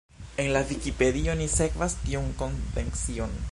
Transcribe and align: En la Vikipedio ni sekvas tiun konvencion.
En 0.43 0.47
la 0.55 0.63
Vikipedio 0.69 1.35
ni 1.43 1.47
sekvas 1.57 1.95
tiun 2.07 2.35
konvencion. 2.43 3.41